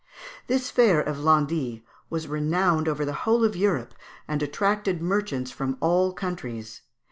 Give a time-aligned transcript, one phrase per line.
[0.47, 3.93] This fair of Landit was renowned over the whole of Europe,
[4.27, 6.81] and attracted merchants from all countries.